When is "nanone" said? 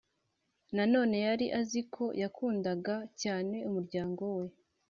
0.75-1.15